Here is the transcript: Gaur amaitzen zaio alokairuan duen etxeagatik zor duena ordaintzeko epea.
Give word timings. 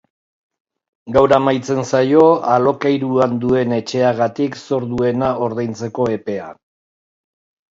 Gaur 1.17 1.35
amaitzen 1.35 1.81
zaio 1.89 2.23
alokairuan 2.53 3.37
duen 3.43 3.77
etxeagatik 3.77 4.59
zor 4.65 4.89
duena 4.95 5.31
ordaintzeko 5.49 6.09
epea. 6.17 6.49